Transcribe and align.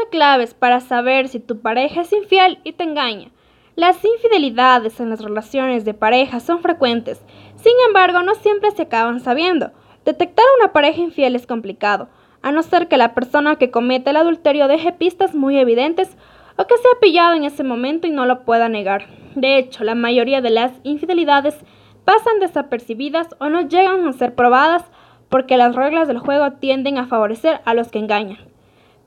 12 0.00 0.10
claves 0.10 0.54
para 0.54 0.80
saber 0.80 1.28
si 1.28 1.40
tu 1.40 1.60
pareja 1.60 2.02
es 2.02 2.12
infiel 2.12 2.58
y 2.64 2.72
te 2.72 2.84
engaña. 2.84 3.28
Las 3.76 4.02
infidelidades 4.04 5.00
en 5.00 5.10
las 5.10 5.20
relaciones 5.20 5.84
de 5.84 5.94
pareja 5.94 6.40
son 6.40 6.60
frecuentes, 6.60 7.20
sin 7.56 7.72
embargo 7.86 8.22
no 8.22 8.34
siempre 8.34 8.70
se 8.70 8.82
acaban 8.82 9.20
sabiendo. 9.20 9.72
Detectar 10.04 10.44
a 10.44 10.64
una 10.64 10.72
pareja 10.72 11.00
infiel 11.00 11.34
es 11.36 11.46
complicado, 11.46 12.08
a 12.42 12.52
no 12.52 12.62
ser 12.62 12.88
que 12.88 12.96
la 12.96 13.14
persona 13.14 13.56
que 13.56 13.70
comete 13.70 14.10
el 14.10 14.16
adulterio 14.16 14.68
deje 14.68 14.92
pistas 14.92 15.34
muy 15.34 15.58
evidentes 15.58 16.16
o 16.56 16.66
que 16.66 16.76
sea 16.76 16.90
pillado 17.00 17.34
en 17.34 17.44
ese 17.44 17.64
momento 17.64 18.06
y 18.06 18.10
no 18.10 18.26
lo 18.26 18.44
pueda 18.44 18.68
negar. 18.68 19.06
De 19.34 19.58
hecho, 19.58 19.84
la 19.84 19.94
mayoría 19.94 20.40
de 20.40 20.50
las 20.50 20.72
infidelidades 20.82 21.56
pasan 22.04 22.40
desapercibidas 22.40 23.28
o 23.38 23.48
no 23.48 23.62
llegan 23.62 24.06
a 24.06 24.12
ser 24.12 24.34
probadas 24.34 24.84
porque 25.28 25.56
las 25.56 25.74
reglas 25.74 26.08
del 26.08 26.18
juego 26.18 26.52
tienden 26.52 26.98
a 26.98 27.06
favorecer 27.06 27.60
a 27.64 27.74
los 27.74 27.88
que 27.88 27.98
engañan. 27.98 28.49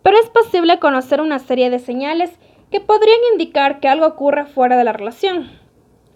Pero 0.03 0.17
es 0.17 0.29
posible 0.29 0.79
conocer 0.79 1.21
una 1.21 1.39
serie 1.39 1.69
de 1.69 1.79
señales 1.79 2.37
que 2.69 2.81
podrían 2.81 3.19
indicar 3.31 3.79
que 3.79 3.87
algo 3.87 4.05
ocurre 4.05 4.45
fuera 4.45 4.77
de 4.77 4.83
la 4.83 4.93
relación. 4.93 5.49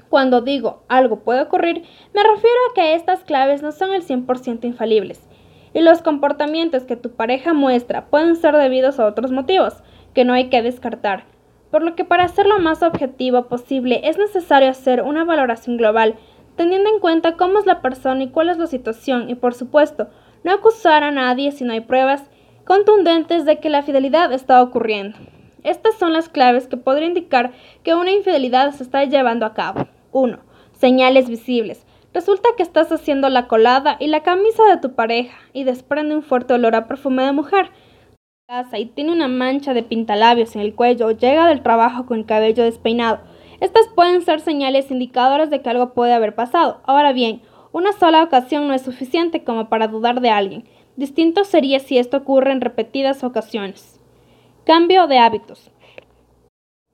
Cuando 0.09 0.41
digo 0.41 0.83
algo 0.87 1.19
puede 1.19 1.41
ocurrir, 1.41 1.83
me 2.13 2.23
refiero 2.23 2.57
a 2.69 2.73
que 2.73 2.93
estas 2.95 3.23
claves 3.23 3.61
no 3.61 3.71
son 3.71 3.93
el 3.93 4.03
100% 4.03 4.65
infalibles, 4.65 5.27
y 5.73 5.81
los 5.81 6.01
comportamientos 6.01 6.83
que 6.83 6.95
tu 6.95 7.11
pareja 7.11 7.53
muestra 7.53 8.07
pueden 8.07 8.35
ser 8.35 8.55
debidos 8.55 8.99
a 8.99 9.05
otros 9.05 9.31
motivos 9.31 9.83
que 10.13 10.25
no 10.25 10.33
hay 10.33 10.49
que 10.49 10.61
descartar, 10.61 11.25
por 11.71 11.83
lo 11.83 11.95
que 11.95 12.05
para 12.05 12.23
hacerlo 12.23 12.57
lo 12.57 12.63
más 12.63 12.83
objetivo 12.83 13.47
posible 13.47 14.01
es 14.03 14.17
necesario 14.17 14.69
hacer 14.69 15.01
una 15.01 15.25
valoración 15.25 15.77
global, 15.77 16.15
teniendo 16.55 16.89
en 16.89 16.99
cuenta 16.99 17.35
cómo 17.35 17.59
es 17.59 17.65
la 17.65 17.81
persona 17.81 18.23
y 18.23 18.29
cuál 18.29 18.49
es 18.49 18.57
la 18.57 18.67
situación, 18.67 19.29
y 19.29 19.35
por 19.35 19.53
supuesto, 19.53 20.07
no 20.43 20.53
acusar 20.53 21.03
a 21.03 21.11
nadie 21.11 21.51
si 21.51 21.63
no 21.65 21.73
hay 21.73 21.81
pruebas 21.81 22.29
contundentes 22.67 23.45
de 23.45 23.59
que 23.61 23.69
la 23.69 23.81
fidelidad 23.81 24.33
está 24.33 24.61
ocurriendo. 24.61 25.17
Estas 25.63 25.95
son 25.95 26.11
las 26.11 26.27
claves 26.27 26.67
que 26.67 26.75
podrían 26.75 27.11
indicar 27.11 27.53
que 27.81 27.95
una 27.95 28.11
infidelidad 28.11 28.73
se 28.73 28.83
está 28.83 29.05
llevando 29.05 29.45
a 29.45 29.53
cabo. 29.53 29.87
1. 30.11 30.37
Señales 30.73 31.29
visibles. 31.29 31.85
Resulta 32.13 32.49
que 32.57 32.63
estás 32.63 32.91
haciendo 32.91 33.29
la 33.29 33.47
colada 33.47 33.95
y 34.01 34.07
la 34.07 34.21
camisa 34.21 34.63
de 34.65 34.77
tu 34.81 34.95
pareja 34.95 35.37
y 35.53 35.63
desprende 35.63 36.13
un 36.13 36.23
fuerte 36.23 36.55
olor 36.55 36.75
a 36.75 36.87
perfume 36.87 37.23
de 37.23 37.31
mujer. 37.31 37.71
Casa 38.49 38.77
y 38.79 38.85
tiene 38.87 39.13
una 39.13 39.29
mancha 39.29 39.73
de 39.73 39.83
pintalabios 39.83 40.55
en 40.55 40.61
el 40.61 40.75
cuello 40.75 41.07
o 41.07 41.11
llega 41.11 41.47
del 41.47 41.63
trabajo 41.63 42.05
con 42.05 42.19
el 42.19 42.25
cabello 42.25 42.65
despeinado. 42.65 43.19
Estas 43.61 43.87
pueden 43.95 44.21
ser 44.23 44.41
señales 44.41 44.91
indicadoras 44.91 45.49
de 45.49 45.61
que 45.61 45.69
algo 45.69 45.93
puede 45.93 46.13
haber 46.13 46.35
pasado. 46.35 46.81
Ahora 46.83 47.13
bien, 47.13 47.41
una 47.71 47.93
sola 47.93 48.23
ocasión 48.23 48.67
no 48.67 48.73
es 48.73 48.81
suficiente 48.81 49.45
como 49.45 49.69
para 49.69 49.87
dudar 49.87 50.19
de 50.19 50.31
alguien. 50.31 50.67
Distinto 50.97 51.43
sería 51.43 51.79
si 51.79 51.99
esto 51.99 52.17
ocurre 52.17 52.51
en 52.51 52.59
repetidas 52.59 53.23
ocasiones. 53.23 53.99
Cambio 54.63 55.05
de 55.05 55.19
hábitos. 55.19 55.69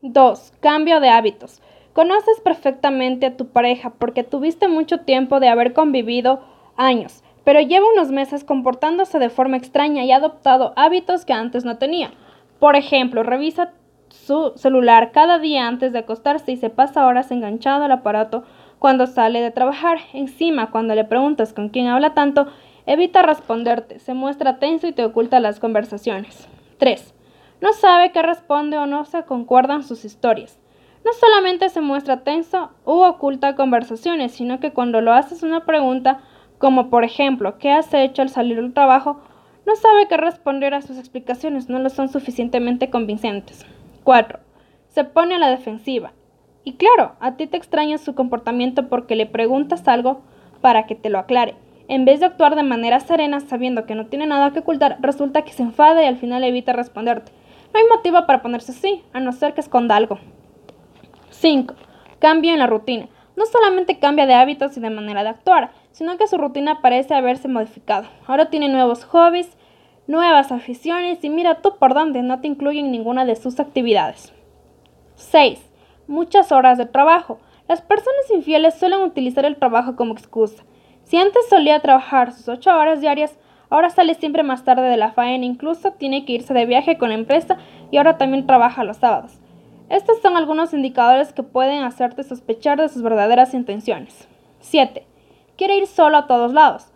2. 0.01 0.51
Cambio 0.59 0.99
de 0.99 1.07
hábitos. 1.07 1.61
Conoces 1.93 2.41
perfectamente 2.41 3.27
a 3.27 3.37
tu 3.37 3.47
pareja 3.47 3.91
porque 3.91 4.25
tuviste 4.25 4.67
mucho 4.67 4.99
tiempo 4.99 5.39
de 5.39 5.47
haber 5.47 5.71
convivido 5.71 6.41
años, 6.75 7.23
pero 7.45 7.61
lleva 7.61 7.85
unos 7.93 8.11
meses 8.11 8.43
comportándose 8.43 9.19
de 9.19 9.29
forma 9.29 9.55
extraña 9.55 10.03
y 10.03 10.11
ha 10.11 10.17
adoptado 10.17 10.73
hábitos 10.75 11.23
que 11.23 11.31
antes 11.31 11.63
no 11.63 11.77
tenía. 11.77 12.11
Por 12.59 12.75
ejemplo, 12.75 13.23
revisa 13.23 13.71
su 14.09 14.51
celular 14.57 15.13
cada 15.13 15.39
día 15.39 15.65
antes 15.65 15.93
de 15.93 15.99
acostarse 15.99 16.51
y 16.51 16.57
se 16.57 16.69
pasa 16.69 17.07
horas 17.07 17.31
enganchado 17.31 17.85
al 17.85 17.91
aparato 17.93 18.43
cuando 18.79 19.07
sale 19.07 19.39
de 19.39 19.51
trabajar. 19.51 19.99
Encima, 20.11 20.71
cuando 20.71 20.93
le 20.93 21.05
preguntas 21.05 21.53
con 21.53 21.69
quién 21.69 21.87
habla 21.87 22.13
tanto, 22.13 22.47
evita 22.85 23.21
responderte, 23.21 23.99
se 23.99 24.13
muestra 24.13 24.59
tenso 24.59 24.87
y 24.87 24.93
te 24.93 25.05
oculta 25.05 25.39
las 25.39 25.59
conversaciones. 25.59 26.47
3 26.77 27.13
no 27.63 27.71
sabe 27.71 28.11
qué 28.11 28.21
responde 28.21 28.77
o 28.77 28.85
no 28.85 29.05
se 29.05 29.23
concuerdan 29.23 29.83
sus 29.83 30.03
historias. 30.03 30.59
No 31.05 31.13
solamente 31.13 31.69
se 31.69 31.79
muestra 31.79 32.25
tenso 32.25 32.71
u 32.83 33.03
oculta 33.03 33.55
conversaciones, 33.55 34.33
sino 34.33 34.59
que 34.59 34.73
cuando 34.73 34.99
lo 34.99 35.13
haces 35.13 35.43
una 35.43 35.65
pregunta, 35.65 36.19
como 36.57 36.89
por 36.89 37.05
ejemplo, 37.05 37.57
¿qué 37.59 37.71
has 37.71 37.93
hecho 37.93 38.21
al 38.21 38.27
salir 38.27 38.57
del 38.57 38.73
trabajo? 38.73 39.21
No 39.65 39.77
sabe 39.77 40.09
qué 40.09 40.17
responder 40.17 40.73
a 40.73 40.81
sus 40.81 40.97
explicaciones, 40.97 41.69
no 41.69 41.79
lo 41.79 41.89
son 41.89 42.09
suficientemente 42.09 42.89
convincentes. 42.89 43.65
4. 44.03 44.41
Se 44.89 45.05
pone 45.05 45.35
a 45.35 45.39
la 45.39 45.49
defensiva. 45.49 46.11
Y 46.65 46.73
claro, 46.73 47.15
a 47.21 47.37
ti 47.37 47.47
te 47.47 47.55
extraña 47.55 47.97
su 47.97 48.13
comportamiento 48.13 48.89
porque 48.89 49.15
le 49.15 49.25
preguntas 49.25 49.87
algo 49.87 50.19
para 50.59 50.85
que 50.85 50.95
te 50.95 51.09
lo 51.09 51.17
aclare. 51.17 51.55
En 51.87 52.05
vez 52.05 52.21
de 52.21 52.27
actuar 52.27 52.55
de 52.55 52.63
manera 52.63 52.99
serena 52.99 53.39
sabiendo 53.41 53.85
que 53.85 53.95
no 53.95 54.05
tiene 54.05 54.25
nada 54.25 54.51
que 54.51 54.59
ocultar, 54.59 54.97
resulta 55.01 55.43
que 55.43 55.51
se 55.51 55.63
enfada 55.63 56.03
y 56.03 56.07
al 56.07 56.17
final 56.17 56.43
evita 56.43 56.73
responderte. 56.73 57.31
No 57.73 57.79
hay 57.79 57.85
motivo 57.87 58.25
para 58.25 58.41
ponerse 58.41 58.71
así, 58.71 59.03
a 59.13 59.19
no 59.19 59.31
ser 59.31 59.53
que 59.53 59.61
esconda 59.61 59.95
algo. 59.95 60.19
5. 61.31 61.73
Cambio 62.19 62.53
en 62.53 62.59
la 62.59 62.67
rutina. 62.67 63.09
No 63.35 63.45
solamente 63.47 63.99
cambia 63.99 64.27
de 64.27 64.35
hábitos 64.35 64.77
y 64.77 64.79
de 64.79 64.89
manera 64.91 65.23
de 65.23 65.29
actuar, 65.29 65.71
sino 65.91 66.17
que 66.17 66.27
su 66.27 66.37
rutina 66.37 66.81
parece 66.81 67.15
haberse 67.15 67.47
modificado. 67.47 68.07
Ahora 68.27 68.49
tiene 68.49 68.69
nuevos 68.69 69.03
hobbies, 69.05 69.57
nuevas 70.07 70.51
aficiones 70.51 71.23
y 71.23 71.29
mira 71.29 71.61
tú 71.61 71.77
por 71.79 71.93
dónde 71.93 72.21
no 72.21 72.39
te 72.39 72.47
incluyen 72.47 72.91
ninguna 72.91 73.25
de 73.25 73.35
sus 73.35 73.59
actividades. 73.59 74.33
6. 75.15 75.59
Muchas 76.07 76.51
horas 76.51 76.77
de 76.77 76.85
trabajo. 76.85 77.39
Las 77.67 77.81
personas 77.81 78.29
infieles 78.33 78.75
suelen 78.75 79.01
utilizar 79.01 79.45
el 79.45 79.57
trabajo 79.57 79.95
como 79.95 80.13
excusa. 80.13 80.63
Si 81.03 81.17
antes 81.17 81.47
solía 81.49 81.79
trabajar 81.79 82.31
sus 82.31 82.47
8 82.47 82.77
horas 82.77 83.01
diarias, 83.01 83.37
Ahora 83.73 83.89
sale 83.89 84.13
siempre 84.13 84.43
más 84.43 84.63
tarde 84.63 84.87
de 84.87 84.97
la 84.97 85.13
faena, 85.13 85.45
incluso 85.45 85.93
tiene 85.93 86.25
que 86.25 86.33
irse 86.33 86.53
de 86.53 86.67
viaje 86.67 86.99
con 86.99 87.09
la 87.09 87.15
empresa 87.15 87.57
y 87.89 87.97
ahora 87.97 88.19
también 88.19 88.45
trabaja 88.45 88.83
los 88.83 88.97
sábados. 88.97 89.39
Estos 89.89 90.21
son 90.21 90.37
algunos 90.37 90.75
indicadores 90.75 91.33
que 91.33 91.41
pueden 91.41 91.81
hacerte 91.81 92.21
sospechar 92.21 92.79
de 92.79 92.87
sus 92.87 93.01
verdaderas 93.01 93.55
intenciones. 93.55 94.27
7. 94.59 95.07
Quiere 95.57 95.75
ir 95.75 95.87
solo 95.87 96.17
a 96.17 96.27
todos 96.27 96.53
lados. 96.53 96.93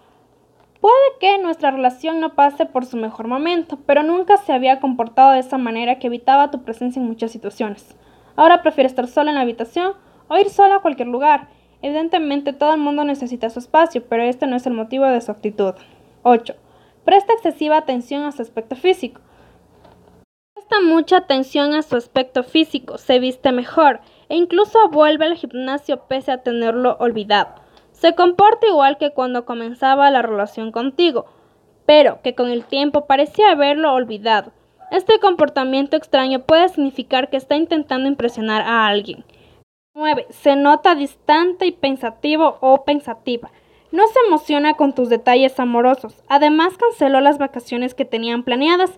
Puede 0.79 0.93
que 1.19 1.39
nuestra 1.39 1.71
relación 1.71 2.19
no 2.19 2.35
pase 2.35 2.67
por 2.67 2.85
su 2.85 2.95
mejor 2.95 3.27
momento, 3.27 3.79
pero 3.87 4.03
nunca 4.03 4.37
se 4.37 4.53
había 4.53 4.79
comportado 4.79 5.31
de 5.31 5.39
esa 5.39 5.57
manera 5.57 5.97
que 5.97 6.05
evitaba 6.05 6.51
tu 6.51 6.61
presencia 6.61 7.01
en 7.01 7.07
muchas 7.07 7.31
situaciones. 7.31 7.97
Ahora 8.35 8.61
prefiere 8.61 8.87
estar 8.87 9.07
sola 9.07 9.31
en 9.31 9.35
la 9.37 9.41
habitación 9.41 9.93
o 10.27 10.37
ir 10.37 10.51
sola 10.51 10.75
a 10.75 10.81
cualquier 10.81 11.07
lugar. 11.07 11.47
Evidentemente 11.81 12.53
todo 12.53 12.73
el 12.73 12.79
mundo 12.79 13.03
necesita 13.03 13.49
su 13.49 13.59
espacio, 13.59 14.03
pero 14.07 14.23
este 14.23 14.47
no 14.47 14.55
es 14.55 14.65
el 14.65 14.73
motivo 14.73 15.05
de 15.05 15.21
su 15.21 15.31
actitud. 15.31 15.73
8. 16.23 16.55
Presta 17.05 17.33
excesiva 17.33 17.77
atención 17.77 18.23
a 18.23 18.31
su 18.31 18.41
aspecto 18.41 18.75
físico. 18.75 19.21
Presta 20.55 20.81
mucha 20.81 21.17
atención 21.17 21.73
a 21.73 21.81
su 21.83 21.95
aspecto 21.95 22.43
físico, 22.43 22.97
se 22.97 23.19
viste 23.19 23.51
mejor 23.51 24.01
e 24.27 24.35
incluso 24.35 24.89
vuelve 24.89 25.25
al 25.25 25.35
gimnasio 25.35 26.07
pese 26.07 26.31
a 26.31 26.43
tenerlo 26.43 26.97
olvidado. 26.99 27.55
Se 27.91 28.15
comporta 28.15 28.67
igual 28.67 28.97
que 28.97 29.11
cuando 29.11 29.45
comenzaba 29.45 30.11
la 30.11 30.21
relación 30.21 30.71
contigo, 30.71 31.25
pero 31.85 32.21
que 32.21 32.35
con 32.35 32.49
el 32.49 32.65
tiempo 32.65 33.07
parecía 33.07 33.51
haberlo 33.51 33.93
olvidado. 33.93 34.51
Este 34.91 35.19
comportamiento 35.19 35.95
extraño 35.95 36.41
puede 36.41 36.69
significar 36.69 37.29
que 37.29 37.37
está 37.37 37.55
intentando 37.55 38.07
impresionar 38.07 38.61
a 38.61 38.87
alguien. 38.87 39.23
9. 39.97 40.27
Se 40.29 40.55
nota 40.55 40.93
distante 40.93 41.65
y 41.65 41.71
pensativo 41.71 42.59
o 42.61 42.83
pensativa. 42.83 43.49
No 43.91 44.05
se 44.05 44.19
emociona 44.27 44.75
con 44.75 44.93
tus 44.93 45.09
detalles 45.09 45.59
amorosos. 45.59 46.23
Además 46.27 46.77
canceló 46.77 47.19
las 47.19 47.39
vacaciones 47.39 47.95
que 47.95 48.05
tenían 48.05 48.43
planeadas 48.43 48.91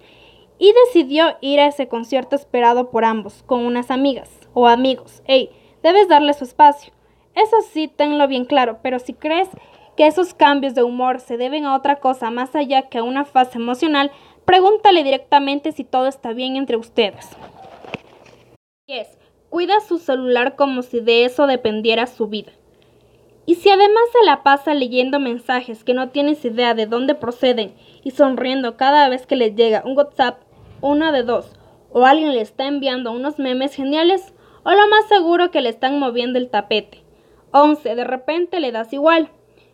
y 0.57 0.73
decidió 0.73 1.37
ir 1.39 1.61
a 1.61 1.67
ese 1.67 1.87
concierto 1.87 2.35
esperado 2.35 2.91
por 2.91 3.05
ambos, 3.05 3.43
con 3.43 3.65
unas 3.65 3.91
amigas 3.91 4.29
o 4.53 4.67
amigos. 4.67 5.23
Ey, 5.25 5.51
debes 5.83 6.09
darle 6.09 6.33
su 6.33 6.43
espacio. 6.43 6.91
Eso 7.33 7.55
sí, 7.71 7.87
tenlo 7.87 8.27
bien 8.27 8.43
claro, 8.43 8.79
pero 8.83 8.99
si 8.99 9.13
crees 9.13 9.47
que 9.95 10.05
esos 10.05 10.33
cambios 10.33 10.75
de 10.75 10.83
humor 10.83 11.21
se 11.21 11.37
deben 11.37 11.65
a 11.65 11.77
otra 11.77 12.01
cosa 12.01 12.29
más 12.29 12.57
allá 12.57 12.89
que 12.89 12.97
a 12.97 13.03
una 13.03 13.23
fase 13.23 13.57
emocional, 13.57 14.11
pregúntale 14.43 15.05
directamente 15.05 15.71
si 15.71 15.85
todo 15.85 16.07
está 16.07 16.33
bien 16.33 16.57
entre 16.57 16.75
ustedes. 16.75 17.25
10. 18.85 19.28
Cuida 19.49 19.79
su 19.79 19.97
celular 19.97 20.55
como 20.55 20.83
si 20.83 20.99
de 20.99 21.25
eso 21.25 21.47
dependiera 21.47 22.05
su 22.05 22.27
vida. 22.27 22.51
Y 23.45 23.55
si 23.55 23.69
además 23.71 24.03
se 24.11 24.23
la 24.25 24.43
pasa 24.43 24.75
leyendo 24.75 25.19
mensajes 25.19 25.83
que 25.83 25.95
no 25.95 26.09
tienes 26.09 26.45
idea 26.45 26.75
de 26.75 26.85
dónde 26.85 27.15
proceden 27.15 27.73
y 28.03 28.11
sonriendo 28.11 28.77
cada 28.77 29.09
vez 29.09 29.25
que 29.25 29.35
le 29.35 29.55
llega 29.55 29.81
un 29.83 29.97
WhatsApp, 29.97 30.43
una 30.81 31.11
de 31.11 31.23
dos, 31.23 31.55
o 31.91 32.05
alguien 32.05 32.33
le 32.33 32.41
está 32.41 32.67
enviando 32.67 33.11
unos 33.11 33.39
memes 33.39 33.73
geniales, 33.73 34.35
o 34.63 34.69
lo 34.69 34.87
más 34.87 35.07
seguro 35.07 35.49
que 35.49 35.61
le 35.61 35.69
están 35.69 35.99
moviendo 35.99 36.37
el 36.37 36.49
tapete. 36.49 37.03
11. 37.51 37.95
De 37.95 38.03
repente 38.03 38.59
le 38.59 38.71
das 38.71 38.93
igual. 38.93 39.31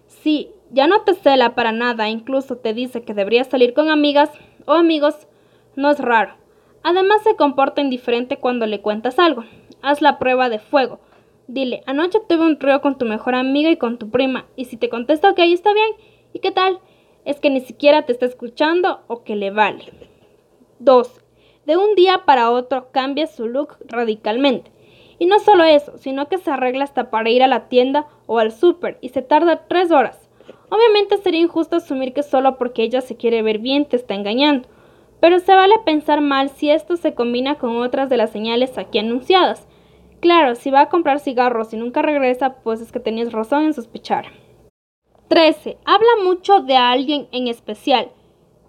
Si 0.07 0.51
ya 0.71 0.87
no 0.87 1.01
te 1.01 1.13
cela 1.13 1.53
para 1.53 1.73
nada, 1.73 2.07
incluso 2.07 2.55
te 2.55 2.73
dice 2.73 3.03
que 3.03 3.13
deberías 3.13 3.47
salir 3.47 3.73
con 3.73 3.89
amigas 3.89 4.29
o 4.65 4.73
amigos, 4.73 5.27
no 5.75 5.91
es 5.91 5.99
raro. 5.99 6.35
Además 6.87 7.23
se 7.23 7.35
comporta 7.35 7.81
indiferente 7.81 8.37
cuando 8.37 8.67
le 8.67 8.79
cuentas 8.79 9.17
algo. 9.17 9.43
Haz 9.81 10.03
la 10.03 10.19
prueba 10.19 10.49
de 10.49 10.59
fuego. 10.59 10.99
Dile, 11.47 11.81
anoche 11.87 12.19
tuve 12.29 12.45
un 12.45 12.59
trío 12.59 12.79
con 12.79 12.99
tu 12.99 13.05
mejor 13.05 13.33
amiga 13.33 13.71
y 13.71 13.77
con 13.77 13.97
tu 13.97 14.11
prima, 14.11 14.45
y 14.55 14.65
si 14.65 14.77
te 14.77 14.87
contesta 14.87 15.33
que 15.33 15.41
ahí 15.41 15.53
está 15.53 15.73
bien, 15.73 15.89
¿y 16.31 16.39
qué 16.39 16.51
tal? 16.51 16.77
Es 17.25 17.39
que 17.39 17.49
ni 17.49 17.61
siquiera 17.61 18.03
te 18.03 18.11
está 18.11 18.27
escuchando 18.27 19.01
o 19.07 19.23
que 19.23 19.35
le 19.35 19.49
vale. 19.49 19.93
2. 20.77 21.21
de 21.65 21.75
un 21.75 21.95
día 21.95 22.21
para 22.23 22.51
otro 22.51 22.91
cambia 22.91 23.25
su 23.25 23.47
look 23.47 23.77
radicalmente. 23.87 24.71
Y 25.17 25.25
no 25.25 25.39
solo 25.39 25.63
eso, 25.63 25.97
sino 25.97 26.29
que 26.29 26.37
se 26.37 26.51
arregla 26.51 26.83
hasta 26.83 27.09
para 27.09 27.31
ir 27.31 27.41
a 27.41 27.47
la 27.47 27.67
tienda 27.67 28.05
o 28.27 28.37
al 28.37 28.51
súper 28.51 28.99
y 29.01 29.09
se 29.09 29.23
tarda 29.23 29.65
tres 29.67 29.89
horas. 29.89 30.29
Obviamente 30.69 31.17
sería 31.17 31.39
injusto 31.39 31.77
asumir 31.77 32.13
que 32.13 32.21
solo 32.21 32.59
porque 32.59 32.83
ella 32.83 33.01
se 33.01 33.17
quiere 33.17 33.41
ver 33.41 33.57
bien 33.57 33.85
te 33.85 33.95
está 33.95 34.13
engañando, 34.13 34.67
pero 35.19 35.39
se 35.39 35.55
vale 35.55 35.75
pensar 35.85 36.21
mal 36.21 36.49
si 36.49 36.69
esto 36.69 36.97
se 36.97 37.13
combina 37.13 37.55
con 37.55 37.77
otras 37.77 38.09
de 38.09 38.17
las 38.17 38.31
señales 38.31 38.77
aquí 38.77 38.99
anunciadas. 38.99 39.67
Claro, 40.19 40.55
si 40.55 40.71
va 40.71 40.81
a 40.81 40.89
comprar 40.89 41.19
cigarros 41.19 41.73
y 41.73 41.77
nunca 41.77 42.01
regresa, 42.01 42.55
pues 42.63 42.81
es 42.81 42.91
que 42.91 42.99
tenías 42.99 43.31
razón 43.31 43.65
en 43.65 43.73
sospechar. 43.73 44.25
13. 45.27 45.77
Habla 45.85 46.23
mucho 46.23 46.61
de 46.61 46.75
alguien 46.75 47.27
en 47.31 47.47
especial. 47.47 48.11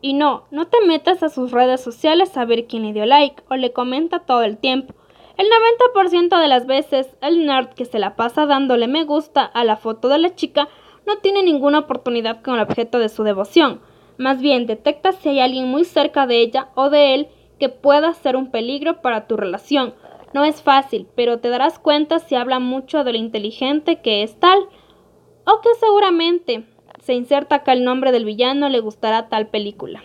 Y 0.00 0.14
no, 0.14 0.44
no 0.50 0.66
te 0.66 0.78
metas 0.86 1.22
a 1.22 1.28
sus 1.28 1.52
redes 1.52 1.80
sociales 1.80 2.36
a 2.36 2.44
ver 2.44 2.66
quién 2.66 2.84
le 2.84 2.92
dio 2.92 3.06
like 3.06 3.42
o 3.48 3.56
le 3.56 3.72
comenta 3.72 4.20
todo 4.20 4.42
el 4.42 4.58
tiempo. 4.58 4.94
El 5.36 5.46
90% 5.94 6.40
de 6.40 6.48
las 6.48 6.66
veces, 6.66 7.14
el 7.20 7.44
nerd 7.44 7.74
que 7.74 7.84
se 7.84 7.98
la 7.98 8.16
pasa 8.16 8.46
dándole 8.46 8.88
me 8.88 9.04
gusta 9.04 9.44
a 9.44 9.64
la 9.64 9.76
foto 9.76 10.08
de 10.08 10.18
la 10.18 10.34
chica 10.34 10.68
no 11.06 11.18
tiene 11.18 11.42
ninguna 11.42 11.80
oportunidad 11.80 12.42
con 12.42 12.54
el 12.54 12.60
objeto 12.60 12.98
de 12.98 13.08
su 13.08 13.22
devoción. 13.22 13.80
Más 14.18 14.40
bien, 14.40 14.66
detecta 14.66 15.12
si 15.12 15.28
hay 15.28 15.40
alguien 15.40 15.68
muy 15.68 15.84
cerca 15.84 16.26
de 16.26 16.40
ella 16.40 16.68
o 16.74 16.90
de 16.90 17.14
él 17.14 17.28
que 17.58 17.68
pueda 17.68 18.14
ser 18.14 18.36
un 18.36 18.50
peligro 18.50 19.02
para 19.02 19.26
tu 19.26 19.36
relación. 19.36 19.94
No 20.32 20.44
es 20.44 20.62
fácil, 20.62 21.06
pero 21.14 21.38
te 21.38 21.48
darás 21.48 21.78
cuenta 21.78 22.18
si 22.18 22.34
habla 22.34 22.58
mucho 22.58 23.04
de 23.04 23.12
lo 23.12 23.18
inteligente 23.18 24.00
que 24.00 24.22
es 24.22 24.38
tal, 24.38 24.58
o 25.46 25.60
que 25.60 25.74
seguramente 25.78 26.64
se 27.00 27.14
inserta 27.14 27.56
acá 27.56 27.72
el 27.72 27.84
nombre 27.84 28.10
del 28.10 28.24
villano 28.24 28.68
le 28.68 28.80
gustará 28.80 29.28
tal 29.28 29.46
película. 29.46 30.02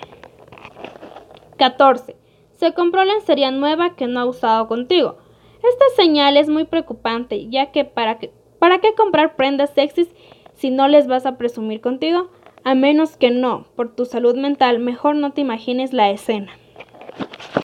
14. 1.57 2.15
Se 2.53 2.73
compró 2.73 3.03
lencería 3.03 3.51
nueva 3.51 3.95
que 3.95 4.07
no 4.07 4.19
ha 4.19 4.25
usado 4.25 4.67
contigo. 4.67 5.17
Esta 5.63 5.85
señal 5.95 6.37
es 6.37 6.49
muy 6.49 6.65
preocupante, 6.65 7.49
ya 7.49 7.71
que 7.71 7.85
para, 7.85 8.19
qué, 8.19 8.31
¿para 8.59 8.79
qué 8.79 8.93
comprar 8.93 9.35
prendas 9.35 9.71
sexys 9.71 10.09
si 10.53 10.69
no 10.69 10.87
les 10.87 11.07
vas 11.07 11.25
a 11.25 11.37
presumir 11.37 11.81
contigo? 11.81 12.29
A 12.63 12.75
menos 12.75 13.17
que 13.17 13.31
no, 13.31 13.65
por 13.75 13.95
tu 13.95 14.05
salud 14.05 14.35
mental, 14.35 14.77
mejor 14.77 15.15
no 15.15 15.31
te 15.31 15.41
imagines 15.41 15.93
la 15.93 16.11
escena. 16.11 16.51